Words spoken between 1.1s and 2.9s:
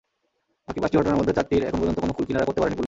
মধ্যে চারটির এখন পর্যন্ত কোনো কূলকিনারা করতে পারেনি পুলিশ।